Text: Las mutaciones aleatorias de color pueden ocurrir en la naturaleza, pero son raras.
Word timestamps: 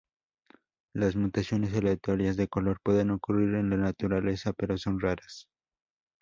Las 0.95 1.15
mutaciones 1.15 1.75
aleatorias 1.75 2.35
de 2.35 2.47
color 2.47 2.79
pueden 2.81 3.11
ocurrir 3.11 3.53
en 3.53 3.69
la 3.69 3.77
naturaleza, 3.77 4.51
pero 4.51 4.75
son 4.75 4.99
raras. 4.99 5.47